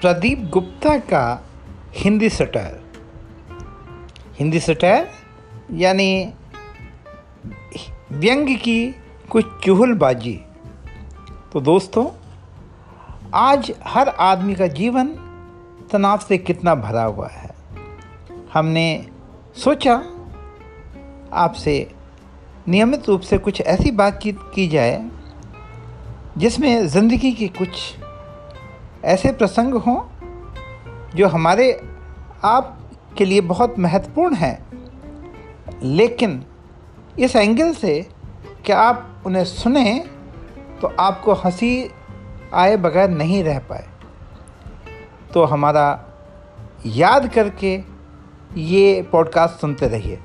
[0.00, 1.48] प्रदीप गुप्ता का
[1.94, 2.82] Hindi satire
[4.38, 5.08] Hindi satire
[5.74, 6.32] यानी
[8.12, 8.94] व्यंग की
[9.30, 10.34] कुछ चुहलबाजी।
[11.52, 12.06] तो दोस्तों,
[13.34, 15.08] आज हर आदमी का जीवन
[15.92, 17.50] तनाव से कितना भरा हुआ है।
[18.52, 19.06] हमने
[19.56, 19.94] सोचा
[21.32, 21.76] आपसे
[22.68, 25.08] नियमित रूप से कुछ ऐसी बातचीत की जाए
[26.38, 27.70] जिसमें ज़िंदगी के कुछ
[29.04, 30.04] ऐसे प्रसंग हों
[31.14, 31.80] जो हमारे
[32.44, 34.68] आप के लिए बहुत महत्वपूर्ण हैं।
[35.82, 36.44] लेकिन
[37.18, 38.08] इस एंगल से
[38.66, 40.04] कि आप उन्हें सुने
[40.82, 41.90] तो आपको हँसी
[42.54, 43.88] आए बगैर नहीं रह पाए।
[45.34, 46.04] तो हमारा
[46.86, 47.82] याद करके
[48.56, 50.20] ये पॉडकास्ट सुनते रहिए।